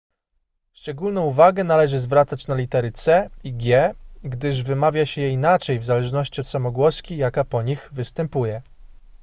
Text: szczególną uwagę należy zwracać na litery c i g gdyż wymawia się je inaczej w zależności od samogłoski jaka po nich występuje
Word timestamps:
szczególną 0.73 1.25
uwagę 1.25 1.63
należy 1.63 1.99
zwracać 1.99 2.47
na 2.47 2.55
litery 2.55 2.91
c 2.91 3.29
i 3.43 3.53
g 3.53 3.95
gdyż 4.23 4.63
wymawia 4.63 5.05
się 5.05 5.21
je 5.21 5.29
inaczej 5.29 5.79
w 5.79 5.83
zależności 5.83 6.41
od 6.41 6.47
samogłoski 6.47 7.17
jaka 7.17 7.43
po 7.43 7.61
nich 7.63 7.89
występuje 7.93 8.61